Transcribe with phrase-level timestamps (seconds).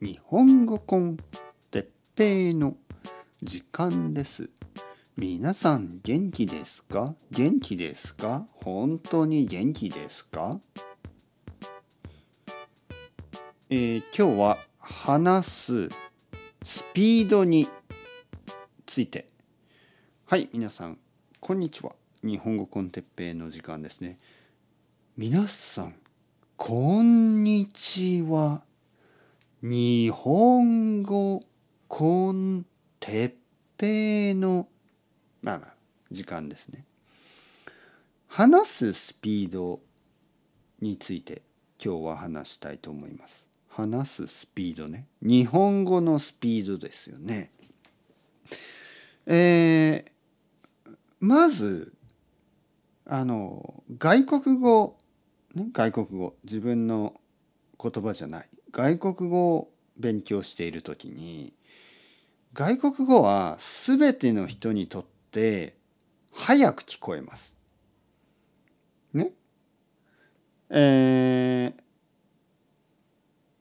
[0.00, 1.16] 日本語コン
[1.72, 2.76] テッペイの
[3.42, 4.48] 時間です。
[5.16, 7.16] 皆さん元気ですか？
[7.32, 8.46] 元気ですか？
[8.52, 10.60] 本当に元気ですか？
[13.70, 15.88] えー今日は話す
[16.62, 17.66] スピードに
[18.86, 19.26] ついて。
[20.26, 20.98] はい皆さん
[21.40, 21.96] こんにちは。
[22.22, 24.16] 日本語コンテッペイの時間ですね。
[25.16, 25.96] 皆さん
[26.56, 28.62] こんにちは。
[29.62, 31.40] 日本語
[31.88, 32.64] コン
[33.00, 33.32] テッ
[33.76, 34.68] ペイの
[35.42, 35.74] まあまあ
[36.10, 36.84] 時間ですね。
[38.28, 39.80] 話すスピード
[40.80, 41.42] について
[41.84, 43.46] 今日は話したいと思います。
[43.68, 45.06] 話すスピードね。
[45.22, 47.50] 日本語のスピードですよね。
[49.26, 50.18] えー
[51.20, 51.94] まず
[53.04, 54.96] あの外国語、
[55.54, 57.14] ね、外国語自分の
[57.82, 58.48] 言葉じゃない。
[58.78, 61.52] 外国語を勉強している時に
[62.54, 65.74] 外国語は全ての人にとって
[66.32, 67.56] 早く聞こえます。
[69.12, 69.32] ね？
[70.70, 71.82] えー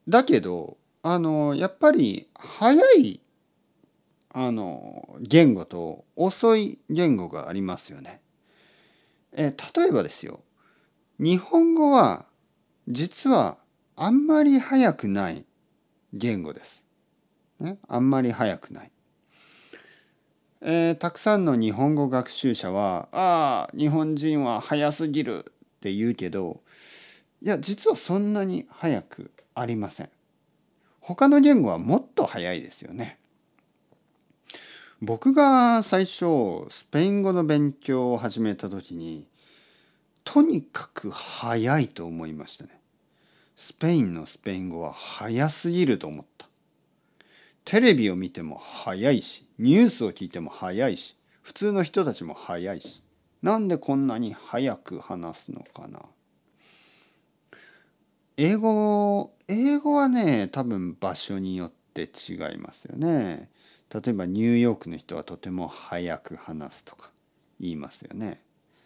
[0.08, 3.20] だけどあのやっぱり早い
[4.30, 8.22] あの言語と遅い言語がありますよね。
[9.32, 10.42] えー例えばですよ
[11.18, 12.28] 日本語は
[12.88, 13.58] 実は
[14.00, 15.44] あんまり早くない
[16.14, 16.86] 言語です。
[17.60, 18.92] ね、あんまり早くない。
[20.62, 26.62] えーたくさんの日本語学習者は「ああ日本人は早すぎる」って言うけど
[27.42, 30.10] いや実はそんなに早くありません。
[31.00, 33.18] 他の言語はもっと早いですよね。
[35.02, 39.28] 僕が最初スペイン語の勉強を始めた時に
[40.24, 42.77] とにかく早いと思いましたね。
[43.58, 46.48] スペインのスペイン語は早すぎると思った。
[47.66, 53.04] テレビを見ても早いしニュースを聞いても早いし普通の人たちも早いし
[53.42, 56.02] なんでこんなに早く話すのかな。
[58.38, 63.50] 英語英語はね多分場所によって違いますよね。
[63.92, 67.10] 例えばニューヨークの人はとても早く話すとか
[67.60, 68.40] 言いますよね。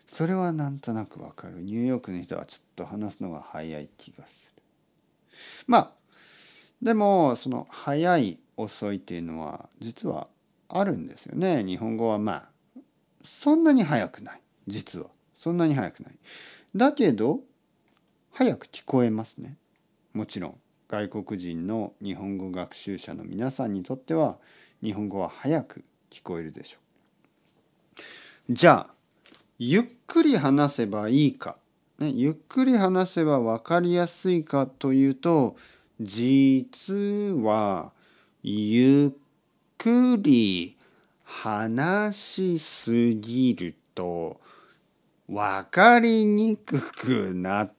[0.08, 1.62] それはなんとなくわかる。
[1.62, 4.51] ニューヨークの人はちょっと話すのが早い気がする。
[5.68, 5.92] まあ
[6.82, 10.28] でもその早い遅いっていうのは実は
[10.70, 11.64] あるんですよね。
[11.64, 12.50] 日本語はまあ
[13.24, 14.42] そんなに早くない。
[14.68, 15.08] 実は。
[15.36, 16.14] そんなに早くない。
[16.76, 17.40] だけど
[18.32, 19.58] 早く聞こえますね。
[20.14, 20.56] もちろん。
[20.92, 24.38] 外国人の日本語学習者の皆さんにとっては
[24.84, 26.80] 日本語は早く聞こえるでしょ
[28.50, 28.54] う。
[28.54, 28.94] じゃあ
[29.58, 31.58] ゆっくり話せばいいか、
[32.02, 35.56] ね、ゆっくり話せば分かりやすいかというと
[36.00, 36.96] 実
[37.44, 37.92] は
[38.42, 39.20] ゆっ
[39.78, 40.76] くり
[41.24, 42.18] 話
[42.58, 44.40] しすぎると
[45.30, 47.74] 分かりにくくなっ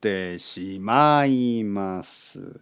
[0.00, 2.58] てしまいます。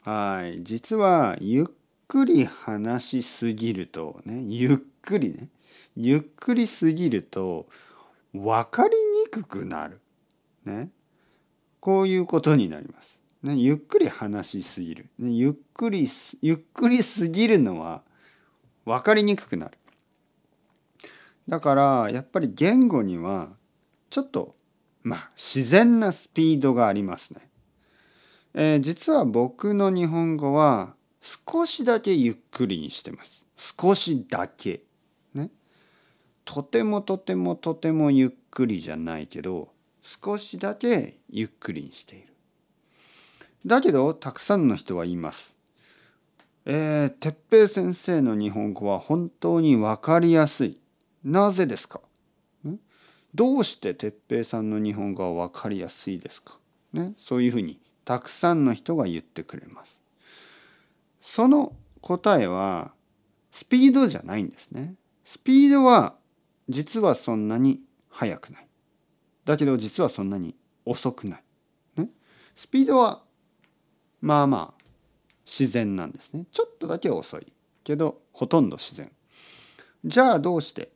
[0.00, 1.66] はい、実はゆっ
[2.08, 5.48] くり話しすぎるとねゆっくりね
[5.94, 7.66] ゆっくりすぎると
[8.32, 10.00] 分かりにくくなる。
[10.64, 10.90] ね、
[11.80, 13.20] こういうことになります。
[13.42, 15.06] ね、ゆっくり話しすぎる。
[15.18, 18.02] ね、ゆっくりすゆっくりすぎるのは
[18.86, 19.76] 分かりにくくなる。
[21.46, 23.50] だからやっぱり言語には
[24.08, 24.56] ちょっと
[25.02, 27.40] まあ自然なスピードがありますね。
[28.54, 33.44] えー実は僕の日本語は少しだけゆっくりにしてます。
[33.56, 34.84] 少しだけ。
[35.34, 35.50] ね。
[36.46, 39.73] とてもとてもとてもゆっくりじゃないけど
[40.06, 42.28] 少しだけゆっくりにしている。
[43.64, 45.56] だけどたくさんの人は言います。
[46.66, 50.78] えー、哲平先生の日本語は本当に分かりやすい。
[51.24, 52.02] なぜですか？
[53.34, 56.56] どうして哲平さんの日本語は分かりやすいですか、
[56.92, 60.02] ね、そういうふうにたくさんの人が言ってくれます。
[61.20, 61.72] その
[62.02, 62.92] 答えは
[63.50, 64.94] スピードじゃないんですね。
[65.24, 66.14] スピードは
[66.68, 67.80] 実はそんなに
[68.10, 68.66] 速くない。
[69.44, 70.54] だけど実はそんなに
[70.84, 71.42] 遅くない。
[71.96, 72.08] ね、
[72.54, 73.22] スピードは
[74.20, 74.84] まあまあ
[75.44, 76.46] 自然なんですね。
[76.50, 77.52] ちょっとだけ遅い
[77.84, 79.10] けどほとんど自然。
[80.04, 80.90] じゃあどうして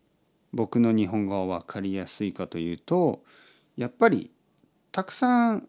[0.52, 3.22] 僕の日本語は分かりやすいかというと
[3.76, 4.30] やっぱり
[4.92, 5.68] たくさん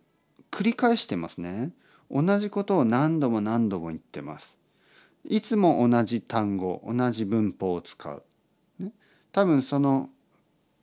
[0.51, 1.71] 繰り返してますね。
[2.09, 4.57] 同じことを何度も何度も言ってます。
[5.25, 8.23] いつも同じ単語同じ文法を使う。
[8.79, 8.93] ね、
[9.31, 10.09] 多分その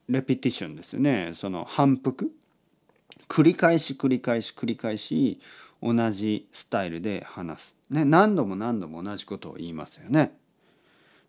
[0.08, 2.32] レピティションですよねその反復
[3.28, 5.40] 繰り返し繰り返し繰り返し
[5.82, 7.76] 同じスタイルで話す。
[7.90, 10.32] ね、何度も何度も同じことを言いますよね。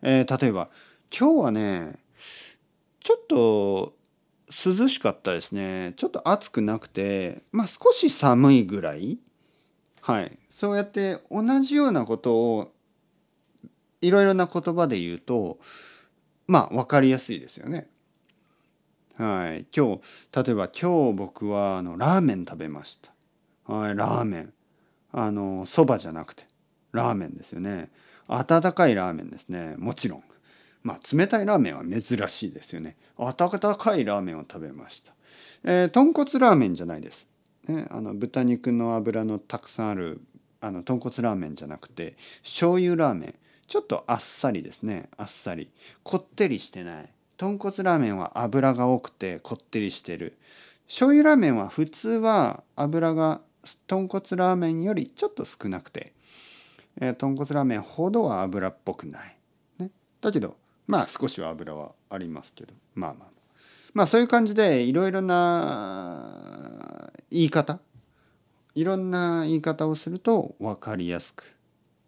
[0.01, 0.69] えー、例えば
[1.17, 1.99] 今日はね
[2.99, 3.93] ちょっと
[4.49, 9.17] 涼しかったですねちょっと暑くなくてまあ少し寒いぐらい
[10.01, 12.71] はいそうやって同じようなことを
[14.01, 15.57] いろいろな言葉で言うと
[16.45, 17.89] まあ分かりやすいですよね。
[19.17, 23.11] はい、今日例えば今日僕はあのラーメン食べました。
[23.65, 24.53] はい、ラーメン
[25.11, 26.45] あのそばじゃなくて
[26.91, 27.89] ラーメンですよね。
[28.27, 30.23] 温かいラーメンですねもちろん。
[30.83, 32.95] まあ冷たいラーメンは珍しいですよね。
[33.17, 35.13] 温かいラーメンを食べました。
[35.63, 37.27] えー、豚骨ラーメンじゃないです。
[37.67, 40.21] ね、あの豚肉の脂のたくさんある
[40.61, 43.35] あの豚骨ラーメンじゃなくて醤油ラーメン
[43.65, 45.69] ちょっとあっさりですねあっさり
[46.03, 50.37] こってりしてない豚骨ラーメンは油が多くてこってりしてる。
[50.87, 53.41] 醤油ラーメンは普通は油が
[53.87, 56.13] 豚骨ラーメンよりちょっと少なくて、
[56.99, 59.37] えー、豚骨ラーメンほどは油っぽくない、
[59.79, 59.91] ね、
[60.21, 60.55] だけど
[60.87, 62.73] まあ少しは油はありますけど。
[62.95, 63.27] まあまあ
[63.93, 64.07] まあ。
[64.07, 67.79] そういう感じでいろいろな言い方
[68.73, 71.55] いろんな言い方をすると分かりやすく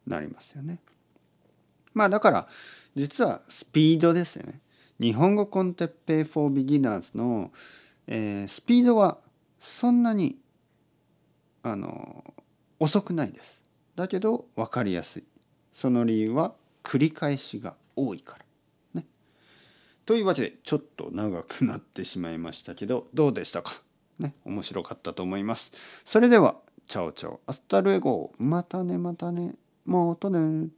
[0.07, 0.79] なりますよね。
[1.93, 2.47] まあだから
[2.95, 4.61] 実はスピードですよね。
[4.99, 7.51] 日本語コンテッペイ for beginners の、
[8.07, 9.17] えー、スピードは
[9.59, 10.37] そんなに
[11.63, 12.23] あの
[12.79, 13.61] 遅くないです。
[13.95, 15.23] だけど分かりやすい。
[15.73, 16.53] その理由は
[16.83, 18.45] 繰り返しが多いから。
[19.01, 19.05] ね。
[20.05, 23.73] というわけでちょっと長くなってしまいましたけどどうでしたか？
[24.19, 25.71] ね面白かったと思います。
[26.03, 26.55] それでは
[26.87, 29.53] チャオチャオアスタルエゴまたねまたね
[29.85, 30.69] またね。